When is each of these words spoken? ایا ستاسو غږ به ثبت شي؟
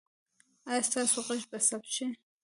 ایا 0.69 0.81
ستاسو 0.87 1.19
غږ 1.27 1.41
به 1.51 1.57
ثبت 1.67 1.89
شي؟ 1.95 2.05